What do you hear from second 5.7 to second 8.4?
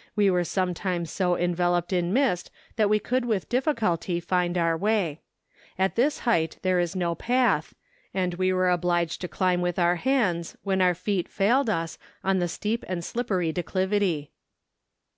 At this height there is no path, and